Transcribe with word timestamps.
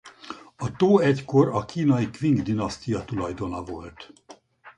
A 0.55 0.75
tó 0.75 0.99
egykor 0.99 1.47
a 1.47 1.65
kínai 1.65 2.09
Qing-dinasztia 2.09 3.03
tulajdona 3.05 3.63
volt. 3.63 4.13